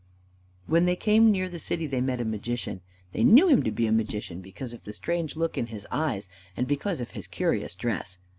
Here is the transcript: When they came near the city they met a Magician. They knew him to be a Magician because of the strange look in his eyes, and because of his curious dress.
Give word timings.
When 0.65 0.85
they 0.85 0.95
came 0.95 1.29
near 1.29 1.47
the 1.47 1.59
city 1.59 1.85
they 1.85 2.01
met 2.01 2.19
a 2.19 2.25
Magician. 2.25 2.81
They 3.11 3.23
knew 3.23 3.47
him 3.49 3.61
to 3.61 3.69
be 3.71 3.85
a 3.85 3.91
Magician 3.91 4.41
because 4.41 4.73
of 4.73 4.83
the 4.83 4.93
strange 4.93 5.35
look 5.35 5.59
in 5.59 5.67
his 5.67 5.85
eyes, 5.91 6.27
and 6.57 6.67
because 6.67 6.99
of 7.01 7.11
his 7.11 7.27
curious 7.27 7.75
dress. 7.75 8.17